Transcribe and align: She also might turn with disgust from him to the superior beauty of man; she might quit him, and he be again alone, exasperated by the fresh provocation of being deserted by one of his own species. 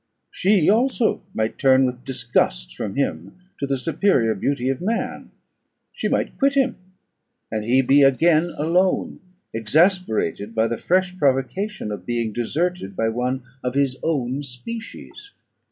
She 0.31 0.67
also 0.67 1.21
might 1.31 1.59
turn 1.59 1.85
with 1.85 2.03
disgust 2.03 2.75
from 2.75 2.95
him 2.95 3.37
to 3.59 3.67
the 3.67 3.77
superior 3.77 4.33
beauty 4.33 4.67
of 4.69 4.81
man; 4.81 5.29
she 5.93 6.07
might 6.07 6.39
quit 6.39 6.55
him, 6.55 6.75
and 7.51 7.63
he 7.63 7.83
be 7.83 8.01
again 8.01 8.49
alone, 8.57 9.19
exasperated 9.53 10.55
by 10.55 10.67
the 10.69 10.77
fresh 10.77 11.15
provocation 11.19 11.91
of 11.91 12.07
being 12.07 12.33
deserted 12.33 12.95
by 12.95 13.09
one 13.09 13.43
of 13.63 13.75
his 13.75 13.95
own 14.01 14.41
species. 14.43 15.33